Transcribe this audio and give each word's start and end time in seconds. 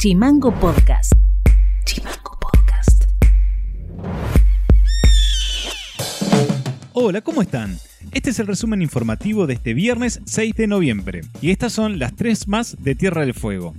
Chimango 0.00 0.50
Podcast. 0.58 1.12
Chimango 1.84 2.38
Podcast. 2.40 3.04
Hola, 6.94 7.20
¿cómo 7.20 7.42
están? 7.42 7.76
Este 8.10 8.30
es 8.30 8.38
el 8.38 8.46
resumen 8.46 8.80
informativo 8.80 9.46
de 9.46 9.52
este 9.52 9.74
viernes 9.74 10.22
6 10.24 10.54
de 10.54 10.66
noviembre. 10.68 11.20
Y 11.42 11.50
estas 11.50 11.74
son 11.74 11.98
las 11.98 12.16
tres 12.16 12.48
más 12.48 12.82
de 12.82 12.94
Tierra 12.94 13.20
del 13.20 13.34
Fuego. 13.34 13.74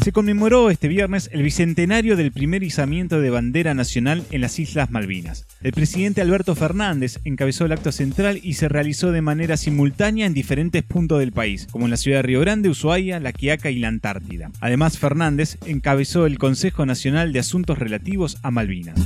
Se 0.00 0.10
conmemoró 0.10 0.70
este 0.70 0.88
viernes 0.88 1.28
el 1.32 1.42
bicentenario 1.42 2.16
del 2.16 2.32
primer 2.32 2.62
izamiento 2.62 3.20
de 3.20 3.30
bandera 3.30 3.74
nacional 3.74 4.24
en 4.30 4.40
las 4.40 4.58
Islas 4.58 4.90
Malvinas. 4.90 5.46
El 5.62 5.72
presidente 5.72 6.20
Alberto 6.20 6.54
Fernández 6.54 7.20
encabezó 7.24 7.66
el 7.66 7.72
acto 7.72 7.92
central 7.92 8.40
y 8.42 8.54
se 8.54 8.68
realizó 8.68 9.12
de 9.12 9.22
manera 9.22 9.56
simultánea 9.56 10.26
en 10.26 10.34
diferentes 10.34 10.82
puntos 10.82 11.20
del 11.20 11.32
país, 11.32 11.68
como 11.70 11.84
en 11.84 11.90
la 11.92 11.96
ciudad 11.96 12.18
de 12.18 12.22
Río 12.22 12.40
Grande, 12.40 12.68
Ushuaia, 12.68 13.20
La 13.20 13.32
Quiaca 13.32 13.70
y 13.70 13.78
la 13.78 13.88
Antártida. 13.88 14.50
Además, 14.60 14.98
Fernández 14.98 15.58
encabezó 15.66 16.26
el 16.26 16.38
Consejo 16.38 16.84
Nacional 16.86 17.32
de 17.32 17.38
Asuntos 17.38 17.78
Relativos 17.78 18.38
a 18.42 18.50
Malvinas. 18.50 18.98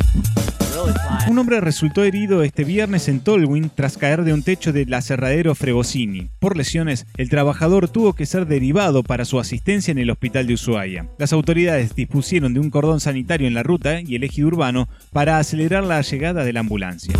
Un 1.28 1.38
hombre 1.38 1.60
resultó 1.60 2.04
herido 2.04 2.42
este 2.42 2.64
viernes 2.64 3.08
en 3.08 3.20
Tolwyn 3.20 3.70
tras 3.74 3.96
caer 3.96 4.24
de 4.24 4.32
un 4.32 4.42
techo 4.42 4.72
del 4.72 4.92
aserradero 4.94 5.54
Fregosini. 5.54 6.28
Por 6.38 6.56
lesiones, 6.56 7.06
el 7.16 7.28
trabajador 7.28 7.88
tuvo 7.88 8.12
que 8.12 8.26
ser 8.26 8.46
derivado 8.46 9.02
para 9.02 9.24
su 9.24 9.38
asistencia 9.40 9.92
en 9.92 9.98
el 9.98 10.10
hospital 10.10 10.46
de 10.46 10.54
Ushuaia. 10.54 11.08
Las 11.18 11.32
autoridades 11.32 11.94
dispusieron 11.94 12.54
de 12.54 12.60
un 12.60 12.70
cordón 12.70 13.00
sanitario 13.00 13.46
en 13.46 13.54
la 13.54 13.62
ruta 13.62 14.00
y 14.00 14.14
el 14.14 14.24
ejido 14.24 14.48
urbano 14.48 14.88
para 15.12 15.38
acelerar 15.38 15.84
la 15.84 16.00
llegada 16.02 16.44
de 16.44 16.52
la 16.52 16.60
ambulancia. 16.60 17.14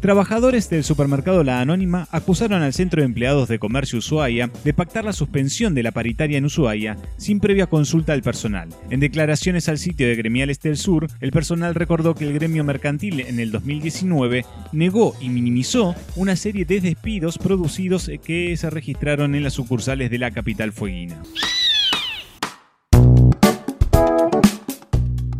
Trabajadores 0.00 0.70
del 0.70 0.84
supermercado 0.84 1.42
La 1.42 1.60
Anónima 1.60 2.06
acusaron 2.12 2.62
al 2.62 2.72
Centro 2.72 3.02
de 3.02 3.06
Empleados 3.06 3.48
de 3.48 3.58
Comercio 3.58 3.98
Ushuaia 3.98 4.48
de 4.62 4.72
pactar 4.72 5.04
la 5.04 5.12
suspensión 5.12 5.74
de 5.74 5.82
la 5.82 5.90
paritaria 5.90 6.38
en 6.38 6.44
Ushuaia 6.44 6.96
sin 7.16 7.40
previa 7.40 7.66
consulta 7.66 8.12
al 8.12 8.22
personal. 8.22 8.68
En 8.90 9.00
declaraciones 9.00 9.68
al 9.68 9.78
sitio 9.78 10.06
de 10.06 10.14
Gremiales 10.14 10.60
del 10.60 10.76
Sur, 10.76 11.08
el 11.20 11.32
personal 11.32 11.74
recordó 11.74 12.14
que 12.14 12.24
el 12.24 12.32
gremio 12.32 12.62
mercantil 12.62 13.18
en 13.20 13.40
el 13.40 13.50
2019 13.50 14.44
negó 14.70 15.16
y 15.20 15.30
minimizó 15.30 15.96
una 16.14 16.36
serie 16.36 16.64
de 16.64 16.80
despidos 16.80 17.36
producidos 17.36 18.08
que 18.24 18.56
se 18.56 18.70
registraron 18.70 19.34
en 19.34 19.42
las 19.42 19.54
sucursales 19.54 20.12
de 20.12 20.18
la 20.18 20.30
capital 20.30 20.72
fueguina. 20.72 21.20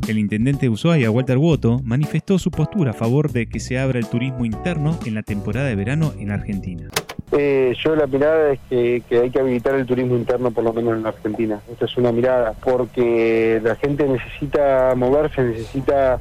El 0.08 0.18
intendente 0.18 0.62
de 0.62 0.70
Ushuaia, 0.70 1.10
Walter 1.10 1.36
Woto, 1.36 1.80
manifestó 1.84 2.38
su 2.38 2.50
postura 2.50 2.92
a 2.92 2.94
favor 2.94 3.30
de 3.30 3.46
que 3.46 3.60
se 3.60 3.78
abra 3.78 3.98
el 3.98 4.06
turismo 4.06 4.46
interno 4.46 4.98
en 5.04 5.14
la 5.14 5.22
temporada 5.22 5.66
de 5.66 5.76
verano 5.76 6.14
en 6.18 6.30
Argentina. 6.30 6.88
Eh, 7.32 7.74
yo 7.84 7.94
la 7.94 8.06
mirada 8.06 8.52
es 8.52 8.60
que, 8.70 9.02
hay 9.10 9.28
que 9.30 9.38
habilitar 9.38 9.74
el 9.74 9.84
turismo 9.84 10.16
interno 10.16 10.50
por 10.50 10.64
lo 10.64 10.72
menos 10.72 10.96
en 10.96 11.02
la 11.02 11.10
Argentina. 11.10 11.60
Esta 11.70 11.84
es 11.84 11.94
una 11.98 12.10
mirada 12.10 12.54
porque 12.64 13.60
la 13.62 13.76
gente 13.76 14.08
necesita 14.08 14.94
moverse, 14.96 15.42
necesita, 15.42 16.18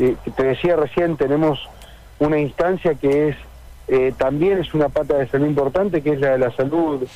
eh, 0.00 0.16
te 0.36 0.42
decía 0.42 0.74
recién, 0.74 1.16
tenemos 1.16 1.60
una 2.18 2.40
instancia 2.40 2.96
que 2.96 3.28
es 3.28 3.36
eh, 3.86 4.12
también 4.18 4.58
es 4.58 4.74
una 4.74 4.88
pata 4.88 5.18
de 5.18 5.28
salud 5.28 5.46
importante, 5.46 6.02
que 6.02 6.14
es 6.14 6.20
la 6.20 6.30
de 6.30 6.38
la 6.38 6.50
salud 6.56 7.06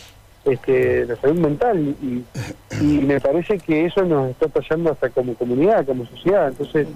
este, 0.47 1.06
la 1.06 1.16
salud 1.16 1.39
mental 1.39 1.94
y, 2.00 2.25
y, 2.80 2.84
me 3.00 3.20
parece 3.20 3.58
que 3.58 3.86
eso 3.86 4.05
nos 4.05 4.30
está 4.30 4.48
pasando 4.48 4.92
hasta 4.92 5.11
como 5.11 5.34
comunidad, 5.34 5.84
como 5.84 6.06
sociedad. 6.06 6.48
Entonces 6.48 6.86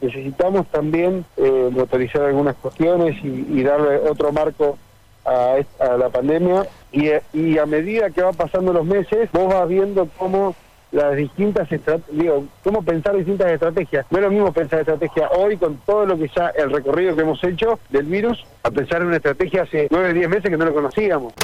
necesitamos 0.00 0.66
también 0.68 1.24
eh, 1.36 1.70
motorizar 1.72 2.22
algunas 2.22 2.56
cuestiones 2.56 3.16
y, 3.22 3.62
darle 3.62 3.98
otro 4.08 4.32
marco 4.32 4.78
a, 5.24 5.56
a 5.78 5.96
la 5.96 6.08
pandemia 6.08 6.66
y, 6.92 7.58
a 7.58 7.66
medida 7.66 8.10
que 8.10 8.22
van 8.22 8.34
pasando 8.34 8.72
los 8.72 8.84
meses 8.84 9.30
vos 9.32 9.52
vas 9.52 9.68
viendo 9.68 10.08
cómo 10.18 10.54
las 10.90 11.16
distintas 11.16 11.68
digo, 12.10 12.46
cómo 12.64 12.82
pensar 12.82 13.14
distintas 13.14 13.52
estrategias. 13.52 14.06
No 14.10 14.18
es 14.18 14.24
lo 14.24 14.30
mismo 14.30 14.52
pensar 14.52 14.80
estrategia 14.80 15.28
hoy 15.30 15.56
con 15.56 15.76
todo 15.84 16.06
lo 16.06 16.16
que 16.16 16.30
ya 16.34 16.48
el 16.48 16.72
recorrido 16.72 17.14
que 17.14 17.22
hemos 17.22 17.42
hecho 17.44 17.78
del 17.90 18.06
virus 18.06 18.42
a 18.62 18.70
pensar 18.70 19.02
en 19.02 19.08
una 19.08 19.16
estrategia 19.16 19.62
hace 19.62 19.88
nueve, 19.90 20.14
diez 20.14 20.28
meses 20.28 20.50
que 20.50 20.56
no 20.56 20.64
lo 20.64 20.72
conocíamos. 20.72 21.34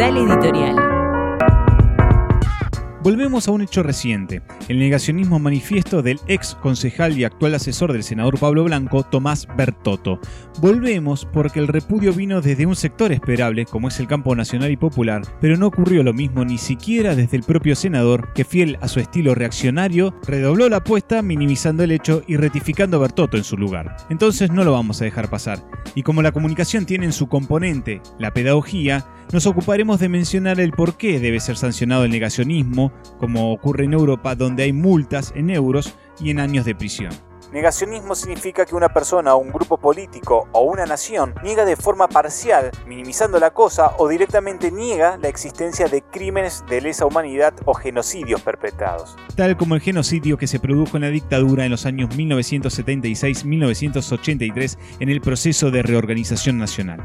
Mandal 0.00 0.16
Editorial. 0.16 0.89
Volvemos 3.02 3.48
a 3.48 3.52
un 3.52 3.62
hecho 3.62 3.82
reciente, 3.82 4.42
el 4.68 4.78
negacionismo 4.78 5.38
manifiesto 5.38 6.02
del 6.02 6.20
ex 6.28 6.54
concejal 6.56 7.16
y 7.18 7.24
actual 7.24 7.54
asesor 7.54 7.94
del 7.94 8.02
senador 8.02 8.38
Pablo 8.38 8.64
Blanco, 8.64 9.04
Tomás 9.04 9.48
Bertotto. 9.56 10.20
Volvemos 10.60 11.24
porque 11.24 11.60
el 11.60 11.68
repudio 11.68 12.12
vino 12.12 12.42
desde 12.42 12.66
un 12.66 12.76
sector 12.76 13.10
esperable, 13.10 13.64
como 13.64 13.88
es 13.88 13.98
el 14.00 14.06
campo 14.06 14.36
nacional 14.36 14.70
y 14.70 14.76
popular, 14.76 15.22
pero 15.40 15.56
no 15.56 15.68
ocurrió 15.68 16.02
lo 16.02 16.12
mismo 16.12 16.44
ni 16.44 16.58
siquiera 16.58 17.14
desde 17.14 17.38
el 17.38 17.42
propio 17.42 17.74
senador, 17.74 18.34
que 18.34 18.44
fiel 18.44 18.76
a 18.82 18.88
su 18.88 19.00
estilo 19.00 19.34
reaccionario, 19.34 20.14
redobló 20.26 20.68
la 20.68 20.76
apuesta 20.76 21.22
minimizando 21.22 21.82
el 21.82 21.92
hecho 21.92 22.22
y 22.26 22.36
retificando 22.36 22.98
a 22.98 23.00
Bertotto 23.00 23.38
en 23.38 23.44
su 23.44 23.56
lugar. 23.56 23.96
Entonces 24.10 24.52
no 24.52 24.62
lo 24.62 24.72
vamos 24.72 25.00
a 25.00 25.04
dejar 25.04 25.30
pasar. 25.30 25.64
Y 25.94 26.02
como 26.02 26.20
la 26.20 26.32
comunicación 26.32 26.84
tiene 26.84 27.06
en 27.06 27.14
su 27.14 27.28
componente 27.28 28.02
la 28.18 28.34
pedagogía, 28.34 29.06
nos 29.32 29.46
ocuparemos 29.46 30.00
de 30.00 30.08
mencionar 30.08 30.58
el 30.58 30.72
por 30.72 30.96
qué 30.96 31.20
debe 31.20 31.38
ser 31.38 31.56
sancionado 31.56 32.04
el 32.04 32.10
negacionismo, 32.10 32.89
como 33.18 33.52
ocurre 33.52 33.84
en 33.84 33.92
Europa 33.92 34.34
donde 34.34 34.64
hay 34.64 34.72
multas 34.72 35.32
en 35.36 35.50
euros 35.50 35.94
y 36.20 36.30
en 36.30 36.40
años 36.40 36.64
de 36.64 36.74
prisión. 36.74 37.12
Negacionismo 37.52 38.14
significa 38.14 38.64
que 38.64 38.76
una 38.76 38.90
persona 38.90 39.34
o 39.34 39.38
un 39.38 39.50
grupo 39.50 39.76
político 39.76 40.48
o 40.52 40.60
una 40.60 40.86
nación 40.86 41.34
niega 41.42 41.64
de 41.64 41.74
forma 41.74 42.06
parcial, 42.06 42.70
minimizando 42.86 43.40
la 43.40 43.50
cosa 43.50 43.94
o 43.98 44.06
directamente 44.06 44.70
niega 44.70 45.16
la 45.16 45.26
existencia 45.26 45.88
de 45.88 46.02
crímenes 46.02 46.62
de 46.68 46.80
lesa 46.80 47.06
humanidad 47.06 47.52
o 47.64 47.74
genocidios 47.74 48.40
perpetrados. 48.40 49.16
Tal 49.34 49.56
como 49.56 49.74
el 49.74 49.80
genocidio 49.80 50.38
que 50.38 50.46
se 50.46 50.60
produjo 50.60 50.96
en 50.96 51.02
la 51.02 51.10
dictadura 51.10 51.64
en 51.64 51.72
los 51.72 51.86
años 51.86 52.10
1976-1983 52.10 54.78
en 55.00 55.08
el 55.08 55.20
proceso 55.20 55.72
de 55.72 55.82
reorganización 55.82 56.56
nacional. 56.56 57.04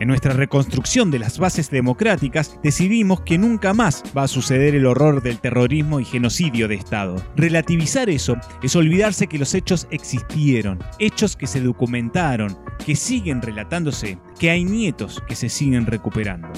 En 0.00 0.08
nuestra 0.08 0.32
reconstrucción 0.32 1.12
de 1.12 1.20
las 1.20 1.38
bases 1.38 1.70
democráticas 1.70 2.58
decidimos 2.62 3.20
que 3.20 3.38
nunca 3.38 3.72
más 3.74 4.02
va 4.16 4.24
a 4.24 4.28
suceder 4.28 4.74
el 4.74 4.86
horror 4.86 5.22
del 5.22 5.38
terrorismo 5.38 6.00
y 6.00 6.04
genocidio 6.04 6.66
de 6.66 6.74
Estado. 6.74 7.16
Relativizar 7.36 8.10
eso 8.10 8.36
es 8.62 8.74
olvidarse 8.74 9.28
que 9.28 9.38
los 9.38 9.54
hechos 9.54 9.86
existieron, 9.90 10.80
hechos 10.98 11.36
que 11.36 11.46
se 11.46 11.60
documentaron, 11.60 12.58
que 12.84 12.96
siguen 12.96 13.40
relatándose, 13.40 14.18
que 14.38 14.50
hay 14.50 14.64
nietos 14.64 15.22
que 15.28 15.36
se 15.36 15.48
siguen 15.48 15.86
recuperando. 15.86 16.48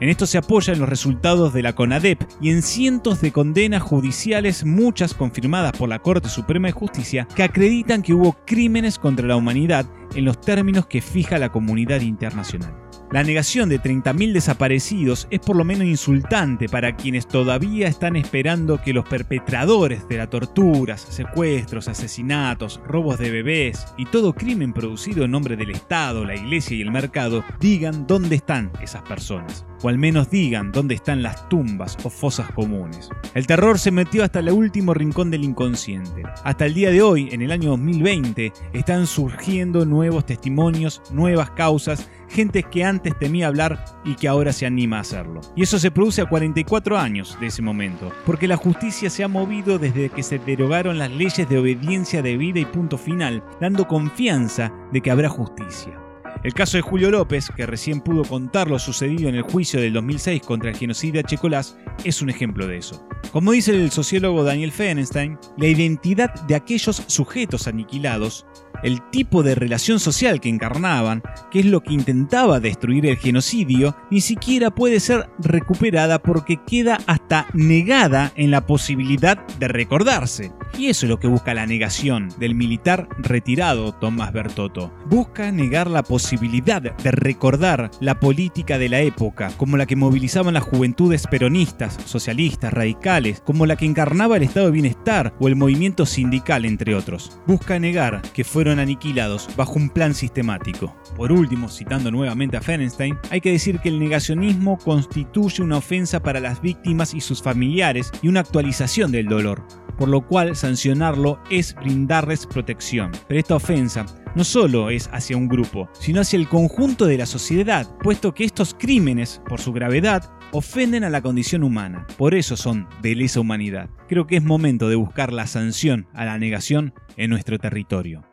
En 0.00 0.08
esto 0.08 0.26
se 0.26 0.38
apoya 0.38 0.72
en 0.72 0.78
los 0.78 0.88
resultados 0.88 1.52
de 1.52 1.62
la 1.62 1.74
CONADEP 1.74 2.22
y 2.40 2.50
en 2.50 2.62
cientos 2.62 3.20
de 3.20 3.32
condenas 3.32 3.82
judiciales, 3.82 4.64
muchas 4.64 5.12
confirmadas 5.12 5.72
por 5.72 5.88
la 5.88 5.98
Corte 5.98 6.28
Suprema 6.28 6.68
de 6.68 6.72
Justicia, 6.72 7.26
que 7.34 7.42
acreditan 7.42 8.02
que 8.02 8.14
hubo 8.14 8.36
crímenes 8.46 8.98
contra 8.98 9.26
la 9.26 9.36
humanidad 9.36 9.86
en 10.14 10.24
los 10.24 10.40
términos 10.40 10.86
que 10.86 11.00
fija 11.00 11.38
la 11.38 11.50
comunidad 11.50 12.00
internacional. 12.00 12.74
La 13.10 13.22
negación 13.22 13.70
de 13.70 13.80
30.000 13.80 14.34
desaparecidos 14.34 15.28
es 15.30 15.40
por 15.40 15.56
lo 15.56 15.64
menos 15.64 15.86
insultante 15.86 16.68
para 16.68 16.94
quienes 16.94 17.26
todavía 17.26 17.88
están 17.88 18.16
esperando 18.16 18.82
que 18.82 18.92
los 18.92 19.08
perpetradores 19.08 20.06
de 20.08 20.18
las 20.18 20.28
torturas, 20.28 21.00
secuestros, 21.08 21.88
asesinatos, 21.88 22.82
robos 22.86 23.18
de 23.18 23.30
bebés 23.30 23.86
y 23.96 24.04
todo 24.04 24.34
crimen 24.34 24.74
producido 24.74 25.24
en 25.24 25.30
nombre 25.30 25.56
del 25.56 25.70
Estado, 25.70 26.26
la 26.26 26.36
Iglesia 26.36 26.76
y 26.76 26.82
el 26.82 26.90
mercado 26.90 27.44
digan 27.60 28.06
dónde 28.06 28.36
están 28.36 28.70
esas 28.82 29.00
personas 29.02 29.64
o 29.82 29.88
al 29.88 29.98
menos 29.98 30.30
digan 30.30 30.72
dónde 30.72 30.94
están 30.94 31.22
las 31.22 31.48
tumbas 31.48 31.96
o 32.02 32.10
fosas 32.10 32.50
comunes. 32.52 33.08
El 33.34 33.46
terror 33.46 33.78
se 33.78 33.90
metió 33.90 34.24
hasta 34.24 34.40
el 34.40 34.50
último 34.50 34.94
rincón 34.94 35.30
del 35.30 35.44
inconsciente. 35.44 36.22
Hasta 36.44 36.66
el 36.66 36.74
día 36.74 36.90
de 36.90 37.02
hoy, 37.02 37.28
en 37.32 37.42
el 37.42 37.52
año 37.52 37.70
2020, 37.70 38.52
están 38.72 39.06
surgiendo 39.06 39.84
nuevos 39.84 39.97
testimonios, 40.24 41.02
nuevas 41.10 41.50
causas, 41.50 42.08
gente 42.28 42.62
que 42.62 42.84
antes 42.84 43.18
temía 43.18 43.48
hablar 43.48 43.84
y 44.04 44.14
que 44.14 44.28
ahora 44.28 44.52
se 44.52 44.66
anima 44.66 44.98
a 44.98 45.00
hacerlo. 45.00 45.40
Y 45.56 45.62
eso 45.62 45.78
se 45.78 45.90
produce 45.90 46.22
a 46.22 46.26
44 46.26 46.98
años 46.98 47.36
de 47.40 47.46
ese 47.48 47.62
momento, 47.62 48.12
porque 48.24 48.48
la 48.48 48.56
justicia 48.56 49.10
se 49.10 49.24
ha 49.24 49.28
movido 49.28 49.78
desde 49.78 50.08
que 50.10 50.22
se 50.22 50.38
derogaron 50.38 50.98
las 50.98 51.10
leyes 51.10 51.48
de 51.48 51.58
obediencia 51.58 52.22
debida 52.22 52.60
y 52.60 52.64
punto 52.64 52.98
final, 52.98 53.42
dando 53.60 53.88
confianza 53.88 54.72
de 54.92 55.00
que 55.00 55.10
habrá 55.10 55.28
justicia. 55.28 55.98
El 56.44 56.54
caso 56.54 56.76
de 56.76 56.82
Julio 56.82 57.10
López, 57.10 57.50
que 57.56 57.66
recién 57.66 58.00
pudo 58.00 58.22
contar 58.22 58.70
lo 58.70 58.78
sucedido 58.78 59.28
en 59.28 59.34
el 59.34 59.42
juicio 59.42 59.80
del 59.80 59.92
2006 59.92 60.42
contra 60.42 60.70
el 60.70 60.76
genocidio 60.76 61.22
Checolás, 61.22 61.76
es 62.04 62.22
un 62.22 62.30
ejemplo 62.30 62.68
de 62.68 62.76
eso. 62.76 63.08
Como 63.32 63.50
dice 63.50 63.72
el 63.72 63.90
sociólogo 63.90 64.44
Daniel 64.44 64.70
Ferenstein, 64.70 65.36
la 65.56 65.66
identidad 65.66 66.32
de 66.46 66.54
aquellos 66.54 67.02
sujetos 67.08 67.66
aniquilados, 67.66 68.46
el 68.82 69.02
tipo 69.10 69.42
de 69.42 69.54
relación 69.54 70.00
social 70.00 70.40
que 70.40 70.48
encarnaban, 70.48 71.22
que 71.50 71.60
es 71.60 71.66
lo 71.66 71.82
que 71.82 71.94
intentaba 71.94 72.60
destruir 72.60 73.06
el 73.06 73.16
genocidio, 73.16 73.96
ni 74.10 74.20
siquiera 74.20 74.70
puede 74.70 75.00
ser 75.00 75.28
recuperada 75.38 76.20
porque 76.20 76.60
queda 76.66 76.98
hasta 77.06 77.46
negada 77.54 78.32
en 78.36 78.50
la 78.50 78.66
posibilidad 78.66 79.38
de 79.58 79.68
recordarse. 79.68 80.52
Y 80.78 80.86
eso 80.86 81.06
es 81.06 81.10
lo 81.10 81.18
que 81.18 81.26
busca 81.26 81.54
la 81.54 81.66
negación 81.66 82.28
del 82.38 82.54
militar 82.54 83.08
retirado 83.18 83.90
Tomás 83.90 84.32
Bertotto. 84.32 84.92
Busca 85.06 85.50
negar 85.50 85.90
la 85.90 86.04
posibilidad 86.04 86.80
de 86.80 87.10
recordar 87.10 87.90
la 87.98 88.20
política 88.20 88.78
de 88.78 88.88
la 88.88 89.00
época, 89.00 89.50
como 89.56 89.76
la 89.76 89.86
que 89.86 89.96
movilizaban 89.96 90.54
las 90.54 90.62
juventudes 90.62 91.26
peronistas, 91.26 91.98
socialistas, 92.04 92.72
radicales, 92.72 93.42
como 93.44 93.66
la 93.66 93.74
que 93.74 93.86
encarnaba 93.86 94.36
el 94.36 94.44
estado 94.44 94.66
de 94.66 94.72
bienestar 94.72 95.34
o 95.40 95.48
el 95.48 95.56
movimiento 95.56 96.06
sindical, 96.06 96.64
entre 96.64 96.94
otros. 96.94 97.36
Busca 97.44 97.80
negar 97.80 98.22
que 98.32 98.44
fueron 98.44 98.78
aniquilados 98.78 99.48
bajo 99.56 99.72
un 99.72 99.90
plan 99.90 100.14
sistemático. 100.14 100.94
Por 101.16 101.32
último, 101.32 101.68
citando 101.68 102.12
nuevamente 102.12 102.56
a 102.56 102.60
Ferenstein, 102.60 103.18
hay 103.30 103.40
que 103.40 103.50
decir 103.50 103.80
que 103.80 103.88
el 103.88 103.98
negacionismo 103.98 104.78
constituye 104.78 105.60
una 105.60 105.78
ofensa 105.78 106.22
para 106.22 106.38
las 106.38 106.62
víctimas 106.62 107.14
y 107.14 107.20
sus 107.20 107.42
familiares 107.42 108.12
y 108.22 108.28
una 108.28 108.40
actualización 108.40 109.10
del 109.10 109.26
dolor, 109.26 109.66
por 109.98 110.08
lo 110.08 110.24
cual 110.24 110.54
sancionarlo 110.68 111.40
es 111.50 111.74
brindarles 111.74 112.46
protección. 112.46 113.10
Pero 113.26 113.40
esta 113.40 113.56
ofensa 113.56 114.04
no 114.34 114.44
solo 114.44 114.90
es 114.90 115.08
hacia 115.12 115.36
un 115.36 115.48
grupo, 115.48 115.88
sino 115.98 116.20
hacia 116.20 116.38
el 116.38 116.46
conjunto 116.46 117.06
de 117.06 117.16
la 117.16 117.24
sociedad, 117.24 117.88
puesto 118.02 118.34
que 118.34 118.44
estos 118.44 118.74
crímenes, 118.74 119.40
por 119.48 119.60
su 119.60 119.72
gravedad, 119.72 120.30
ofenden 120.52 121.04
a 121.04 121.10
la 121.10 121.22
condición 121.22 121.62
humana. 121.62 122.06
Por 122.18 122.34
eso 122.34 122.56
son 122.56 122.86
de 123.00 123.14
lesa 123.14 123.40
humanidad. 123.40 123.88
Creo 124.08 124.26
que 124.26 124.36
es 124.36 124.44
momento 124.44 124.90
de 124.90 124.96
buscar 124.96 125.32
la 125.32 125.46
sanción 125.46 126.06
a 126.12 126.26
la 126.26 126.38
negación 126.38 126.92
en 127.16 127.30
nuestro 127.30 127.58
territorio. 127.58 128.27